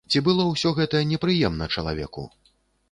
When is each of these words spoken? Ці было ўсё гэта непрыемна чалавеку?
Ці 0.13 0.21
было 0.27 0.47
ўсё 0.51 0.69
гэта 0.79 1.03
непрыемна 1.11 1.65
чалавеку? 1.77 2.27